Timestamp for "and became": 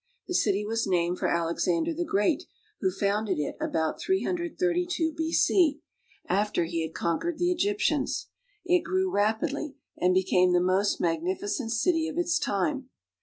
9.97-10.53